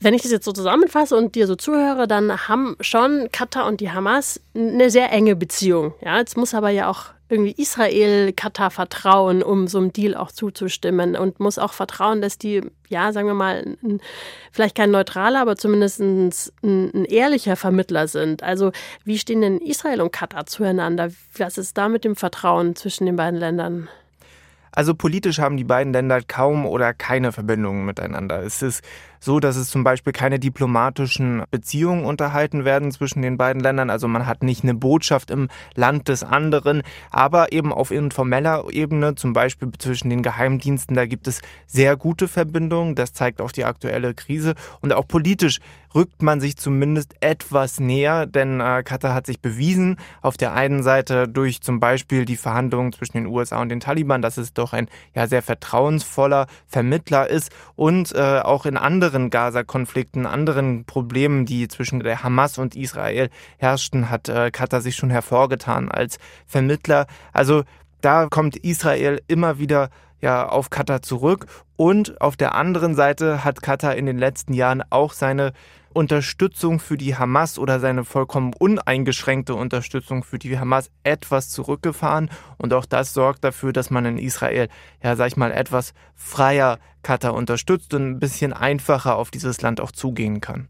Wenn 0.00 0.14
ich 0.14 0.22
das 0.22 0.32
jetzt 0.32 0.44
so 0.44 0.52
zusammenfasse 0.52 1.16
und 1.16 1.34
dir 1.34 1.46
so 1.46 1.56
zuhöre, 1.56 2.06
dann 2.06 2.48
haben 2.48 2.76
schon 2.80 3.28
Katar 3.32 3.66
und 3.66 3.80
die 3.80 3.90
Hamas 3.90 4.40
eine 4.54 4.90
sehr 4.90 5.10
enge 5.10 5.34
Beziehung. 5.34 5.94
Ja, 6.04 6.18
jetzt 6.18 6.36
muss 6.36 6.52
aber 6.52 6.68
ja 6.70 6.90
auch 6.90 7.06
irgendwie 7.28 7.54
Israel 7.56 8.32
Katar 8.32 8.70
vertrauen, 8.70 9.42
um 9.42 9.66
so 9.66 9.78
einem 9.78 9.92
Deal 9.92 10.14
auch 10.14 10.30
zuzustimmen 10.30 11.16
und 11.16 11.40
muss 11.40 11.58
auch 11.58 11.72
vertrauen, 11.72 12.20
dass 12.20 12.36
die, 12.36 12.60
ja, 12.88 13.12
sagen 13.12 13.26
wir 13.26 13.34
mal, 13.34 13.76
ein, 13.82 14.00
vielleicht 14.52 14.76
kein 14.76 14.90
neutraler, 14.90 15.40
aber 15.40 15.56
zumindest 15.56 16.00
ein, 16.00 16.30
ein, 16.62 17.04
ehrlicher 17.06 17.56
Vermittler 17.56 18.06
sind. 18.06 18.42
Also 18.42 18.72
wie 19.04 19.18
stehen 19.18 19.40
denn 19.40 19.58
Israel 19.58 20.02
und 20.02 20.12
Katar 20.12 20.44
zueinander? 20.46 21.08
Was 21.38 21.56
ist 21.56 21.78
da 21.78 21.88
mit 21.88 22.04
dem 22.04 22.14
Vertrauen 22.14 22.76
zwischen 22.76 23.06
den 23.06 23.16
beiden 23.16 23.40
Ländern? 23.40 23.88
Also 24.74 24.94
politisch 24.94 25.38
haben 25.38 25.56
die 25.56 25.64
beiden 25.64 25.92
Länder 25.92 26.20
kaum 26.20 26.66
oder 26.66 26.92
keine 26.92 27.32
Verbindungen 27.32 27.84
miteinander. 27.84 28.42
Es 28.42 28.60
ist 28.62 28.82
so, 29.24 29.40
dass 29.40 29.56
es 29.56 29.70
zum 29.70 29.84
Beispiel 29.84 30.12
keine 30.12 30.38
diplomatischen 30.38 31.44
Beziehungen 31.50 32.04
unterhalten 32.04 32.64
werden 32.64 32.92
zwischen 32.92 33.22
den 33.22 33.38
beiden 33.38 33.62
Ländern. 33.62 33.88
Also 33.88 34.06
man 34.06 34.26
hat 34.26 34.42
nicht 34.42 34.64
eine 34.64 34.74
Botschaft 34.74 35.30
im 35.30 35.48
Land 35.74 36.08
des 36.08 36.22
anderen, 36.22 36.82
aber 37.10 37.52
eben 37.52 37.72
auf 37.72 37.90
informeller 37.90 38.64
Ebene, 38.70 39.14
zum 39.14 39.32
Beispiel 39.32 39.70
zwischen 39.78 40.10
den 40.10 40.22
Geheimdiensten, 40.22 40.94
da 40.94 41.06
gibt 41.06 41.26
es 41.26 41.40
sehr 41.66 41.96
gute 41.96 42.28
Verbindungen. 42.28 42.94
Das 42.96 43.14
zeigt 43.14 43.40
auch 43.40 43.52
die 43.52 43.64
aktuelle 43.64 44.12
Krise. 44.12 44.54
Und 44.80 44.92
auch 44.92 45.08
politisch 45.08 45.60
rückt 45.94 46.22
man 46.22 46.40
sich 46.40 46.56
zumindest 46.56 47.14
etwas 47.20 47.78
näher, 47.78 48.26
denn 48.26 48.60
äh, 48.60 48.82
Katar 48.84 49.14
hat 49.14 49.26
sich 49.26 49.40
bewiesen, 49.40 49.96
auf 50.22 50.36
der 50.36 50.52
einen 50.52 50.82
Seite 50.82 51.28
durch 51.28 51.60
zum 51.60 51.80
Beispiel 51.80 52.24
die 52.24 52.36
Verhandlungen 52.36 52.92
zwischen 52.92 53.16
den 53.16 53.26
USA 53.26 53.62
und 53.62 53.68
den 53.68 53.80
Taliban, 53.80 54.20
dass 54.20 54.36
es 54.36 54.52
doch 54.52 54.63
ein 54.72 54.88
ja 55.14 55.26
sehr 55.26 55.42
vertrauensvoller 55.42 56.46
Vermittler 56.66 57.28
ist 57.28 57.50
und 57.76 58.14
äh, 58.14 58.40
auch 58.40 58.66
in 58.66 58.76
anderen 58.76 59.30
Gaza-Konflikten, 59.30 60.26
anderen 60.26 60.84
Problemen, 60.84 61.46
die 61.46 61.68
zwischen 61.68 62.00
der 62.00 62.22
Hamas 62.22 62.58
und 62.58 62.76
Israel 62.76 63.30
herrschten, 63.58 64.10
hat 64.10 64.28
äh, 64.28 64.50
Katar 64.50 64.80
sich 64.80 64.96
schon 64.96 65.10
hervorgetan 65.10 65.90
als 65.90 66.18
Vermittler. 66.46 67.06
Also 67.32 67.64
da 68.00 68.26
kommt 68.26 68.56
Israel 68.56 69.20
immer 69.28 69.58
wieder 69.58 69.90
ja 70.20 70.48
auf 70.48 70.70
Katar 70.70 71.02
zurück 71.02 71.46
und 71.76 72.20
auf 72.20 72.36
der 72.36 72.54
anderen 72.54 72.94
Seite 72.94 73.44
hat 73.44 73.62
Katar 73.62 73.94
in 73.94 74.06
den 74.06 74.18
letzten 74.18 74.54
Jahren 74.54 74.82
auch 74.90 75.12
seine 75.12 75.52
Unterstützung 75.94 76.80
für 76.80 76.96
die 76.96 77.16
Hamas 77.16 77.58
oder 77.58 77.80
seine 77.80 78.04
vollkommen 78.04 78.52
uneingeschränkte 78.58 79.54
Unterstützung 79.54 80.24
für 80.24 80.38
die 80.38 80.58
Hamas 80.58 80.90
etwas 81.04 81.48
zurückgefahren. 81.50 82.30
Und 82.58 82.74
auch 82.74 82.84
das 82.84 83.14
sorgt 83.14 83.44
dafür, 83.44 83.72
dass 83.72 83.90
man 83.90 84.04
in 84.04 84.18
Israel, 84.18 84.68
ja, 85.02 85.16
sag 85.16 85.28
ich 85.28 85.36
mal, 85.36 85.52
etwas 85.52 85.94
freier 86.14 86.78
Katar 87.02 87.34
unterstützt 87.34 87.94
und 87.94 88.10
ein 88.10 88.18
bisschen 88.18 88.52
einfacher 88.52 89.16
auf 89.16 89.30
dieses 89.30 89.62
Land 89.62 89.80
auch 89.80 89.92
zugehen 89.92 90.40
kann. 90.40 90.68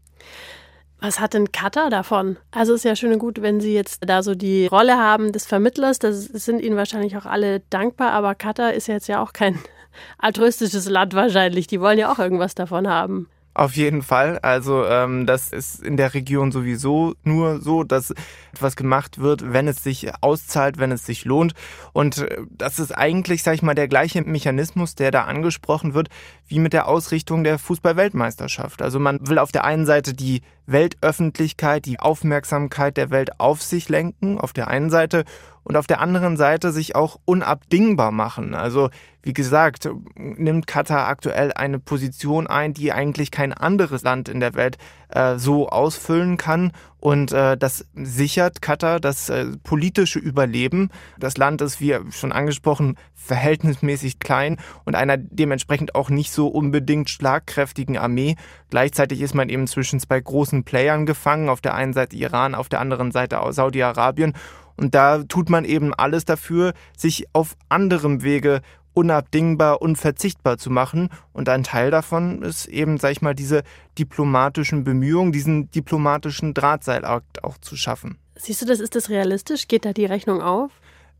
Was 0.99 1.19
hat 1.19 1.33
denn 1.33 1.51
Katar 1.51 1.89
davon? 1.89 2.37
Also 2.51 2.73
ist 2.73 2.85
ja 2.85 2.95
schön 2.95 3.13
und 3.13 3.19
gut, 3.19 3.41
wenn 3.41 3.59
Sie 3.59 3.73
jetzt 3.73 3.99
da 4.07 4.23
so 4.23 4.33
die 4.33 4.67
Rolle 4.67 4.97
haben 4.97 5.31
des 5.31 5.45
Vermittlers, 5.45 5.99
das 5.99 6.23
sind 6.25 6.61
Ihnen 6.61 6.77
wahrscheinlich 6.77 7.17
auch 7.17 7.25
alle 7.25 7.59
dankbar, 7.69 8.11
aber 8.11 8.33
Katar 8.33 8.73
ist 8.73 8.87
jetzt 8.87 9.07
ja 9.07 9.21
auch 9.21 9.33
kein 9.33 9.59
altruistisches 10.17 10.87
Land 10.89 11.13
wahrscheinlich. 11.13 11.67
Die 11.67 11.81
wollen 11.81 11.99
ja 11.99 12.11
auch 12.11 12.19
irgendwas 12.19 12.55
davon 12.55 12.87
haben. 12.87 13.29
Auf 13.55 13.77
jeden 13.77 14.01
Fall. 14.01 14.37
Also 14.39 14.85
ähm, 14.85 15.25
das 15.25 15.53
ist 15.53 15.81
in 15.81 15.95
der 15.95 16.13
Region 16.13 16.51
sowieso 16.51 17.15
nur 17.23 17.61
so, 17.61 17.85
dass 17.85 18.13
etwas 18.51 18.75
gemacht 18.75 19.17
wird, 19.19 19.53
wenn 19.53 19.69
es 19.69 19.81
sich 19.81 20.11
auszahlt, 20.21 20.77
wenn 20.77 20.91
es 20.91 21.05
sich 21.05 21.23
lohnt. 21.23 21.53
Und 21.93 22.17
äh, 22.17 22.41
das 22.51 22.79
ist 22.79 22.91
eigentlich, 22.91 23.43
sag 23.43 23.53
ich 23.53 23.61
mal, 23.61 23.73
der 23.73 23.87
gleiche 23.87 24.21
Mechanismus, 24.23 24.95
der 24.95 25.09
da 25.11 25.23
angesprochen 25.23 25.93
wird, 25.93 26.09
wie 26.49 26.59
mit 26.59 26.73
der 26.73 26.89
Ausrichtung 26.89 27.45
der 27.45 27.57
Fußball-Weltmeisterschaft. 27.57 28.81
Also 28.81 28.99
man 28.99 29.25
will 29.25 29.39
auf 29.39 29.53
der 29.53 29.63
einen 29.63 29.85
Seite 29.85 30.13
die 30.13 30.41
Weltöffentlichkeit, 30.65 31.85
die 31.85 32.01
Aufmerksamkeit 32.01 32.97
der 32.97 33.09
Welt 33.09 33.39
auf 33.39 33.61
sich 33.61 33.87
lenken, 33.87 34.37
auf 34.37 34.51
der 34.51 34.67
einen 34.67 34.89
Seite 34.89 35.23
und 35.65 35.75
auf 35.75 35.87
der 35.87 35.99
anderen 35.99 36.37
Seite 36.37 36.71
sich 36.71 36.95
auch 36.95 37.19
unabdingbar 37.25 38.11
machen. 38.11 38.53
Also 38.53 38.89
wie 39.23 39.33
gesagt, 39.33 39.89
nimmt 40.15 40.67
Katar 40.67 41.07
aktuell 41.07 41.51
eine 41.51 41.79
Position 41.79 42.45
ein, 42.45 42.75
die 42.75 42.93
eigentlich 42.93 43.31
kein 43.31 43.51
anderes 43.51 44.03
Land 44.03 44.29
in 44.29 44.39
der 44.39 44.53
Welt 44.53 44.77
äh, 45.09 45.37
so 45.37 45.67
ausfüllen 45.67 46.37
kann. 46.37 46.71
Und 46.99 47.31
äh, 47.31 47.57
das 47.57 47.87
sichert 47.95 48.61
Katar 48.61 48.99
das 48.99 49.29
äh, 49.29 49.47
politische 49.63 50.19
Überleben. 50.19 50.91
Das 51.17 51.37
Land 51.37 51.61
ist, 51.61 51.81
wie 51.81 51.97
schon 52.11 52.31
angesprochen, 52.31 52.97
verhältnismäßig 53.15 54.19
klein 54.19 54.57
und 54.83 54.93
einer 54.93 55.17
dementsprechend 55.17 55.95
auch 55.95 56.11
nicht 56.11 56.31
so 56.31 56.47
unbedingt 56.47 57.09
schlagkräftigen 57.09 57.97
Armee. 57.97 58.35
Gleichzeitig 58.69 59.21
ist 59.21 59.33
man 59.33 59.49
eben 59.49 59.65
zwischen 59.65 59.99
zwei 59.99 60.19
großen 60.19 60.63
Playern 60.63 61.07
gefangen. 61.07 61.49
Auf 61.49 61.61
der 61.61 61.73
einen 61.73 61.93
Seite 61.93 62.15
Iran, 62.15 62.53
auf 62.53 62.69
der 62.69 62.79
anderen 62.79 63.11
Seite 63.11 63.39
Saudi-Arabien. 63.49 64.33
Und 64.77 64.95
da 64.95 65.23
tut 65.23 65.49
man 65.49 65.65
eben 65.65 65.93
alles 65.93 66.25
dafür, 66.25 66.73
sich 66.97 67.27
auf 67.33 67.55
anderem 67.69 68.23
Wege 68.23 68.61
unabdingbar, 68.93 69.81
unverzichtbar 69.81 70.57
zu 70.57 70.69
machen. 70.69 71.09
Und 71.33 71.49
ein 71.49 71.63
Teil 71.63 71.91
davon 71.91 72.41
ist 72.41 72.65
eben, 72.65 72.97
sag 72.97 73.11
ich 73.11 73.21
mal, 73.21 73.35
diese 73.35 73.63
diplomatischen 73.99 74.83
Bemühungen, 74.83 75.31
diesen 75.31 75.69
diplomatischen 75.71 76.53
Drahtseilakt 76.53 77.43
auch 77.43 77.57
zu 77.57 77.75
schaffen. 77.75 78.17
Siehst 78.35 78.61
du 78.61 78.65
das, 78.65 78.79
ist 78.79 78.95
das 78.95 79.09
realistisch? 79.09 79.67
Geht 79.67 79.85
da 79.85 79.93
die 79.93 80.05
Rechnung 80.05 80.41
auf? 80.41 80.71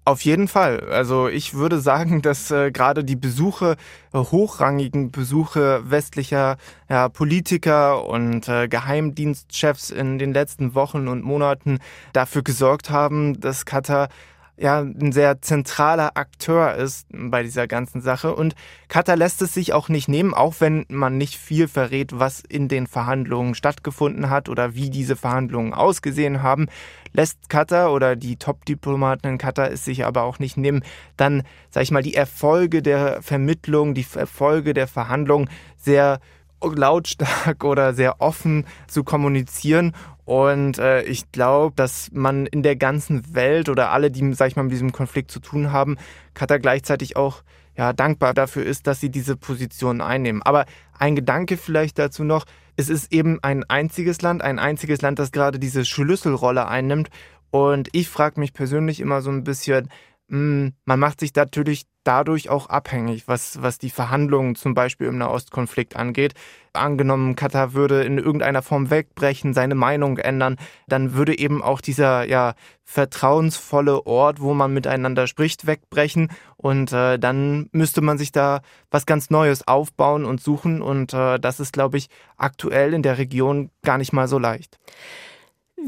Auf 0.08 0.22
jeden 0.22 0.48
Fall. 0.48 0.82
Also 0.92 1.28
ich 1.28 1.56
würde 1.56 1.80
sagen, 1.80 2.22
dass 2.22 2.52
äh, 2.52 2.72
gerade 2.72 3.04
die 3.04 3.16
Besuche, 3.16 3.76
äh, 4.14 4.20
hochrangigen 4.20 5.10
Besuche 5.10 5.82
westlicher 5.90 6.58
ja, 6.88 7.10
Politiker 7.10 8.06
und 8.06 8.48
äh, 8.48 8.68
Geheimdienstchefs 8.68 9.90
in 9.90 10.20
den 10.20 10.32
letzten 10.32 10.76
Wochen 10.76 11.08
und 11.08 11.24
Monaten 11.24 11.80
dafür 12.14 12.44
gesorgt 12.44 12.92
haben, 12.92 13.40
dass 13.40 13.66
Katar 13.66 14.10
ja 14.58 14.80
ein 14.80 15.12
sehr 15.12 15.42
zentraler 15.42 16.16
Akteur 16.16 16.76
ist 16.76 17.08
bei 17.12 17.44
dieser 17.44 17.68
ganzen 17.68 18.02
Sache. 18.02 18.36
Und 18.36 18.56
Katar 18.88 19.16
lässt 19.16 19.42
es 19.42 19.54
sich 19.54 19.74
auch 19.74 19.90
nicht 19.90 20.08
nehmen, 20.08 20.34
auch 20.34 20.56
wenn 20.60 20.86
man 20.90 21.18
nicht 21.18 21.38
viel 21.38 21.68
verrät, 21.68 22.12
was 22.18 22.42
in 22.42 22.68
den 22.68 22.88
Verhandlungen 22.88 23.56
stattgefunden 23.56 24.30
hat 24.30 24.50
oder 24.50 24.76
wie 24.76 24.90
diese 24.90 25.16
Verhandlungen 25.16 25.74
ausgesehen 25.74 26.42
haben, 26.42 26.68
lässt 27.14 27.50
Katar 27.50 27.92
oder 27.94 28.16
die 28.16 28.36
Top-Diplomaten 28.38 29.28
in 29.28 29.38
Katar 29.38 29.72
es 29.72 29.86
sich 29.86 30.06
aber 30.06 30.24
auch 30.24 30.40
nicht 30.40 30.58
nehmen, 30.58 30.84
dann, 31.18 31.44
sag 31.70 31.84
ich 31.84 31.92
mal, 31.92 32.04
die 32.04 32.16
Erfolge 32.16 32.82
der 32.82 33.22
Vermittlung, 33.22 33.94
die 33.94 34.06
Erfolge 34.16 34.74
der 34.74 34.88
Verhandlungen 34.88 35.50
sehr 35.78 36.20
lautstark 36.62 37.64
oder 37.64 37.94
sehr 37.94 38.22
offen 38.22 38.66
zu 38.88 39.04
kommunizieren 39.04 39.94
und 40.26 40.80
äh, 40.80 41.04
ich 41.04 41.32
glaube, 41.32 41.76
dass 41.76 42.10
man 42.12 42.48
in 42.48 42.64
der 42.64 42.76
ganzen 42.76 43.36
Welt 43.36 43.70
oder 43.70 43.92
alle, 43.92 44.10
die, 44.10 44.34
sag 44.34 44.48
ich 44.48 44.56
mal, 44.56 44.64
mit 44.64 44.72
diesem 44.72 44.92
Konflikt 44.92 45.30
zu 45.30 45.40
tun 45.40 45.72
haben, 45.72 45.98
Katar 46.34 46.60
gleichzeitig 46.60 47.16
auch 47.16 47.44
ja, 47.78 47.94
dankbar 47.94 48.34
dafür 48.34 48.66
ist, 48.66 48.88
dass 48.88 49.00
sie 49.00 49.12
diese 49.12 49.38
Position 49.38 50.02
einnehmen. 50.02 50.42
Aber 50.42 50.66
ein 50.98 51.16
Gedanke 51.16 51.58
vielleicht 51.58 52.00
dazu 52.00 52.24
noch, 52.24 52.46
es 52.76 52.90
ist 52.90 53.14
eben 53.14 53.40
ein 53.44 53.64
einziges 53.66 54.22
Land, 54.22 54.42
ein 54.42 54.58
einziges 54.58 55.02
Land, 55.02 55.20
das 55.20 55.32
gerade 55.32 55.60
diese 55.60 55.86
Schlüsselrolle 55.86 56.68
einnimmt. 56.68 57.10
Und 57.52 57.90
ich 57.92 58.10
frage 58.10 58.40
mich 58.40 58.54
persönlich 58.54 59.00
immer 59.00 59.22
so 59.22 59.30
ein 59.30 59.44
bisschen, 59.44 59.90
man 60.28 61.00
macht 61.00 61.20
sich 61.20 61.36
natürlich 61.36 61.86
dadurch 62.04 62.50
auch 62.50 62.68
abhängig, 62.68 63.28
was, 63.28 63.62
was 63.62 63.78
die 63.78 63.90
Verhandlungen 63.90 64.56
zum 64.56 64.74
Beispiel 64.74 65.08
im 65.08 65.18
Nahostkonflikt 65.18 65.96
angeht. 65.96 66.34
Angenommen, 66.74 67.36
Katar 67.36 67.74
würde 67.74 68.04
in 68.04 68.18
irgendeiner 68.18 68.62
Form 68.62 68.90
wegbrechen, 68.90 69.54
seine 69.54 69.76
Meinung 69.76 70.18
ändern, 70.18 70.58
dann 70.88 71.14
würde 71.14 71.38
eben 71.38 71.64
auch 71.64 71.82
dieser 71.82 72.28
ja 72.28 72.54
vertrauensvolle 72.84 74.06
Ort, 74.06 74.40
wo 74.40 74.54
man 74.54 74.74
miteinander 74.74 75.28
spricht, 75.28 75.68
wegbrechen 75.68 76.32
und 76.58 76.92
äh, 76.92 77.18
dann 77.18 77.70
müsste 77.72 78.02
man 78.02 78.18
sich 78.18 78.32
da 78.32 78.62
was 78.92 79.06
ganz 79.06 79.30
Neues 79.30 79.68
aufbauen 79.68 80.26
und 80.26 80.42
suchen 80.42 80.82
und 80.82 81.14
äh, 81.14 81.40
das 81.40 81.60
ist, 81.60 81.74
glaube 81.74 81.98
ich, 81.98 82.10
aktuell 82.38 82.94
in 82.94 83.02
der 83.02 83.18
Region 83.18 83.72
gar 83.84 83.98
nicht 83.98 84.14
mal 84.14 84.28
so 84.28 84.38
leicht. 84.38 84.78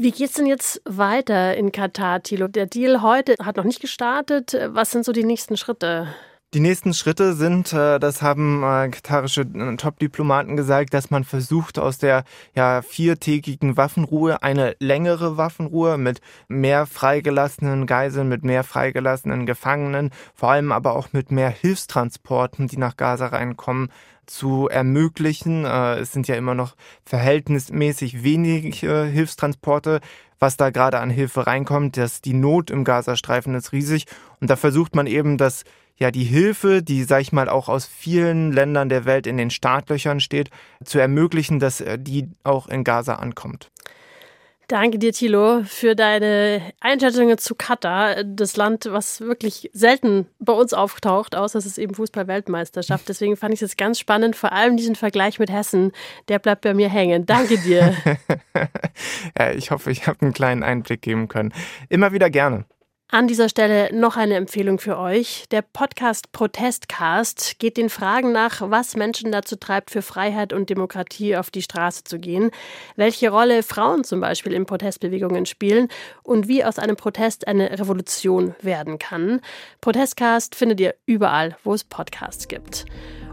Wie 0.00 0.12
geht 0.12 0.28
es 0.28 0.34
denn 0.34 0.46
jetzt 0.46 0.80
weiter 0.84 1.56
in 1.56 1.72
Katar, 1.72 2.22
Thilo? 2.22 2.46
Der 2.46 2.66
Deal 2.66 3.02
heute 3.02 3.34
hat 3.42 3.56
noch 3.56 3.64
nicht 3.64 3.80
gestartet. 3.80 4.56
Was 4.68 4.92
sind 4.92 5.04
so 5.04 5.10
die 5.10 5.24
nächsten 5.24 5.56
Schritte? 5.56 6.06
Die 6.54 6.60
nächsten 6.60 6.94
Schritte 6.94 7.34
sind, 7.34 7.72
äh, 7.72 7.98
das 7.98 8.22
haben 8.22 8.62
äh, 8.62 8.90
katarische 8.90 9.40
äh, 9.40 9.76
Top-Diplomaten 9.76 10.56
gesagt, 10.56 10.94
dass 10.94 11.10
man 11.10 11.24
versucht, 11.24 11.80
aus 11.80 11.98
der 11.98 12.22
ja, 12.54 12.80
viertägigen 12.80 13.76
Waffenruhe 13.76 14.40
eine 14.40 14.76
längere 14.78 15.36
Waffenruhe 15.36 15.98
mit 15.98 16.20
mehr 16.46 16.86
freigelassenen 16.86 17.86
Geiseln, 17.86 18.28
mit 18.28 18.44
mehr 18.44 18.62
freigelassenen 18.62 19.46
Gefangenen, 19.46 20.10
vor 20.32 20.52
allem 20.52 20.70
aber 20.70 20.94
auch 20.94 21.08
mit 21.12 21.32
mehr 21.32 21.50
Hilfstransporten, 21.50 22.68
die 22.68 22.78
nach 22.78 22.96
Gaza 22.96 23.26
reinkommen, 23.26 23.90
zu 24.28 24.68
ermöglichen. 24.68 25.64
Äh, 25.64 25.96
es 25.96 26.12
sind 26.12 26.28
ja 26.28 26.36
immer 26.36 26.54
noch 26.54 26.76
verhältnismäßig 27.04 28.22
wenige 28.22 29.04
Hilfstransporte, 29.04 30.00
was 30.38 30.56
da 30.56 30.70
gerade 30.70 31.00
an 31.00 31.10
Hilfe 31.10 31.46
reinkommt. 31.46 31.96
Dass 31.96 32.20
die 32.20 32.34
Not 32.34 32.70
im 32.70 32.84
Gazastreifen 32.84 33.54
ist 33.54 33.72
riesig 33.72 34.06
und 34.40 34.50
da 34.50 34.56
versucht 34.56 34.94
man 34.94 35.06
eben, 35.06 35.38
das 35.38 35.64
ja 35.98 36.10
die 36.10 36.24
Hilfe, 36.24 36.82
die, 36.82 37.02
sag 37.04 37.20
ich 37.20 37.32
mal, 37.32 37.48
auch 37.48 37.68
aus 37.68 37.86
vielen 37.86 38.52
Ländern 38.52 38.88
der 38.88 39.04
Welt 39.04 39.26
in 39.26 39.36
den 39.36 39.50
Startlöchern 39.50 40.20
steht, 40.20 40.50
zu 40.84 40.98
ermöglichen, 40.98 41.58
dass 41.58 41.80
äh, 41.80 41.98
die 41.98 42.28
auch 42.44 42.68
in 42.68 42.84
Gaza 42.84 43.14
ankommt. 43.16 43.70
Danke 44.68 44.98
dir, 44.98 45.14
Thilo, 45.14 45.62
für 45.64 45.96
deine 45.96 46.60
Einschätzungen 46.80 47.38
zu 47.38 47.54
Katar, 47.54 48.22
das 48.22 48.54
Land, 48.58 48.86
was 48.90 49.22
wirklich 49.22 49.70
selten 49.72 50.26
bei 50.40 50.52
uns 50.52 50.74
auftaucht, 50.74 51.34
außer 51.34 51.58
es 51.58 51.64
ist 51.64 51.78
eben 51.78 51.94
Fußball-Weltmeisterschaft. 51.94 53.08
Deswegen 53.08 53.38
fand 53.38 53.54
ich 53.54 53.62
es 53.62 53.78
ganz 53.78 53.98
spannend, 53.98 54.36
vor 54.36 54.52
allem 54.52 54.76
diesen 54.76 54.94
Vergleich 54.94 55.38
mit 55.38 55.50
Hessen, 55.50 55.92
der 56.28 56.38
bleibt 56.38 56.60
bei 56.60 56.74
mir 56.74 56.90
hängen. 56.90 57.24
Danke 57.24 57.56
dir. 57.56 57.94
ja, 59.38 59.52
ich 59.52 59.70
hoffe, 59.70 59.90
ich 59.90 60.06
habe 60.06 60.20
einen 60.20 60.34
kleinen 60.34 60.62
Einblick 60.62 61.00
geben 61.00 61.28
können. 61.28 61.54
Immer 61.88 62.12
wieder 62.12 62.28
gerne. 62.28 62.66
An 63.10 63.26
dieser 63.26 63.48
Stelle 63.48 63.88
noch 63.94 64.18
eine 64.18 64.34
Empfehlung 64.34 64.78
für 64.78 64.98
euch. 64.98 65.46
Der 65.50 65.62
Podcast 65.62 66.30
Protestcast 66.32 67.58
geht 67.58 67.78
den 67.78 67.88
Fragen 67.88 68.32
nach, 68.32 68.60
was 68.60 68.96
Menschen 68.96 69.32
dazu 69.32 69.56
treibt, 69.56 69.90
für 69.90 70.02
Freiheit 70.02 70.52
und 70.52 70.68
Demokratie 70.68 71.34
auf 71.34 71.50
die 71.50 71.62
Straße 71.62 72.04
zu 72.04 72.18
gehen, 72.18 72.50
welche 72.96 73.30
Rolle 73.30 73.62
Frauen 73.62 74.04
zum 74.04 74.20
Beispiel 74.20 74.52
in 74.52 74.66
Protestbewegungen 74.66 75.46
spielen 75.46 75.88
und 76.22 76.48
wie 76.48 76.62
aus 76.62 76.78
einem 76.78 76.96
Protest 76.96 77.48
eine 77.48 77.78
Revolution 77.78 78.54
werden 78.60 78.98
kann. 78.98 79.40
Protestcast 79.80 80.54
findet 80.54 80.78
ihr 80.78 80.94
überall, 81.06 81.56
wo 81.64 81.72
es 81.72 81.84
Podcasts 81.84 82.46
gibt. 82.46 82.84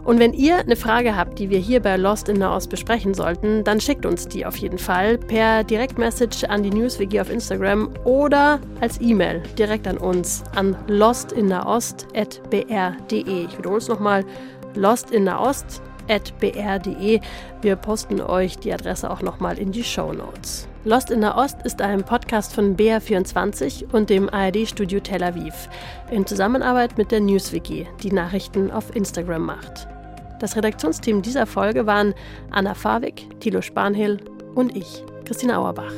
Und 0.06 0.18
wenn 0.20 0.32
ihr 0.34 0.58
eine 0.58 0.76
Frage 0.76 1.16
habt, 1.16 1.40
die 1.40 1.50
wir 1.50 1.58
hier 1.58 1.82
bei 1.82 1.96
Lost 1.96 2.28
in 2.28 2.38
Nahost 2.38 2.70
besprechen 2.70 3.12
sollten, 3.12 3.64
dann 3.64 3.80
schickt 3.80 4.06
uns 4.06 4.28
die 4.28 4.46
auf 4.46 4.56
jeden 4.56 4.78
Fall 4.78 5.18
per 5.18 5.64
Direktmessage 5.64 6.48
an 6.48 6.62
die 6.62 6.70
NewsWG 6.70 7.20
auf 7.20 7.28
Instagram 7.28 7.90
oder 8.04 8.60
als 8.80 9.00
E-Mail 9.00 9.42
direkt 9.58 9.88
an 9.88 9.98
uns 9.98 10.44
an 10.54 10.76
lostinnahost.br.de. 10.86 13.44
Ich 13.46 13.58
wiederhole 13.58 13.78
es 13.78 13.88
nochmal, 13.88 14.24
lostinnahost.br.de. 14.76 17.20
Wir 17.62 17.74
posten 17.74 18.20
euch 18.20 18.58
die 18.58 18.72
Adresse 18.72 19.10
auch 19.10 19.22
nochmal 19.22 19.58
in 19.58 19.72
die 19.72 19.82
Show 19.82 20.12
Notes. 20.12 20.68
Lost 20.84 21.10
in 21.10 21.20
der 21.20 21.36
Ost 21.36 21.56
ist 21.64 21.82
ein 21.82 22.04
Podcast 22.04 22.54
von 22.54 22.76
BR24 22.76 23.92
und 23.92 24.08
dem 24.08 24.28
ARD-Studio 24.28 25.00
Tel 25.00 25.24
Aviv 25.24 25.68
in 26.12 26.24
Zusammenarbeit 26.24 26.96
mit 26.96 27.10
der 27.10 27.18
NewsWiki, 27.18 27.88
die 28.04 28.12
Nachrichten 28.12 28.70
auf 28.70 28.94
Instagram 28.94 29.46
macht. 29.46 29.88
Das 30.38 30.56
Redaktionsteam 30.56 31.22
dieser 31.22 31.46
Folge 31.46 31.86
waren 31.86 32.14
Anna 32.50 32.74
Fawig, 32.74 33.26
Thilo 33.40 33.62
Spanhill 33.62 34.18
und 34.54 34.76
ich, 34.76 35.02
Christina 35.24 35.58
Auerbach. 35.58 35.92